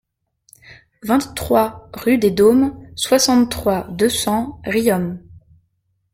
vingt-trois 1.03 1.87
rue 1.93 2.17
des 2.17 2.31
Dômes, 2.31 2.89
soixante-trois, 2.95 3.83
deux 3.91 4.09
cents, 4.09 4.59
Riom 4.65 5.19